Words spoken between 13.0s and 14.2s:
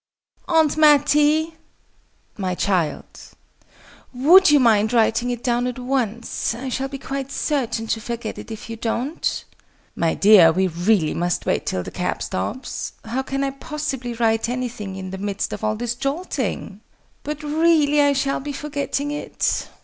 How can I possibly